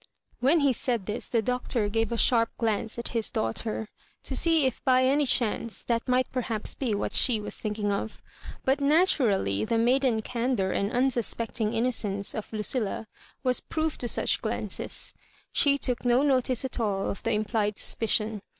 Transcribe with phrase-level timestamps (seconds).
[0.39, 3.87] When he said this the Doctor gave a sharp glance at his daughter,
[4.23, 8.19] to see if by any chance that might perhaps be what she was thinking of;
[8.65, 13.05] but naturally the maiden candour and unsuspectmg innocence of Lucilla
[13.43, 15.13] was proof to such glances.
[15.51, 18.41] She took no notice at all of the implied suspicion.